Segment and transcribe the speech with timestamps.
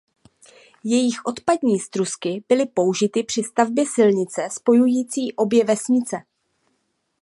[0.83, 6.17] Jejich odpadní strusky byly použity při stavbě silnice spojující obě vesnice.